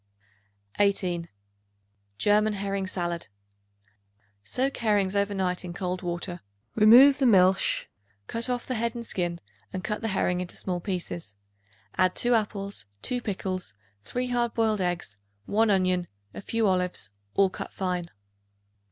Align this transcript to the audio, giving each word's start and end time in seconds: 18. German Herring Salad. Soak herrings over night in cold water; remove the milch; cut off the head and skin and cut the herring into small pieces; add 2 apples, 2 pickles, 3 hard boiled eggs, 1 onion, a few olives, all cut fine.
18. 0.79 1.29
German 2.17 2.53
Herring 2.53 2.87
Salad. 2.87 3.27
Soak 4.41 4.77
herrings 4.77 5.15
over 5.15 5.35
night 5.35 5.63
in 5.63 5.73
cold 5.73 6.01
water; 6.01 6.41
remove 6.73 7.19
the 7.19 7.27
milch; 7.27 7.87
cut 8.25 8.49
off 8.49 8.65
the 8.65 8.73
head 8.73 8.95
and 8.95 9.05
skin 9.05 9.39
and 9.71 9.83
cut 9.83 10.01
the 10.01 10.07
herring 10.07 10.41
into 10.41 10.57
small 10.57 10.79
pieces; 10.79 11.35
add 11.99 12.15
2 12.15 12.33
apples, 12.33 12.87
2 13.03 13.21
pickles, 13.21 13.75
3 14.03 14.29
hard 14.29 14.55
boiled 14.55 14.81
eggs, 14.81 15.19
1 15.45 15.69
onion, 15.69 16.07
a 16.33 16.41
few 16.41 16.65
olives, 16.65 17.11
all 17.35 17.51
cut 17.51 17.71
fine. 17.71 18.05